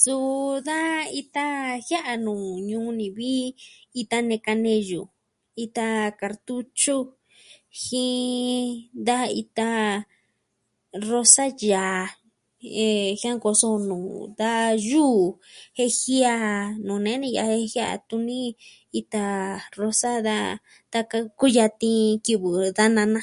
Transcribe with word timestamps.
Suu 0.00 0.52
da 0.68 0.78
ita, 1.20 1.46
jia'nu 1.86 2.32
nuu 2.36 2.56
ñuu 2.68 2.88
ni 2.98 3.06
vi, 3.18 3.32
ita 4.00 4.16
neka 4.28 4.52
neyu, 4.64 5.02
ita 5.64 5.86
kartutyu, 6.20 6.98
jin... 7.82 8.66
da 9.06 9.18
ita 9.42 9.68
rosa 11.08 11.44
yaa. 11.70 12.02
Eh... 12.86 13.08
Jiankpos 13.20 13.60
nuu 13.88 14.10
da 14.40 14.50
yuu, 14.90 15.22
jen 15.76 15.90
jiaa 16.00 16.50
nuu 16.86 17.00
ne 17.04 17.12
ni 17.22 17.28
ya'a 17.36 17.54
jiaa 17.72 17.94
tuni, 18.08 18.40
ita 19.00 19.22
rosa 19.78 20.10
ka 20.26 20.36
taka 20.92 21.16
nkuyati 21.26 21.92
kivɨ 22.24 22.50
da 22.76 22.84
nana. 22.96 23.20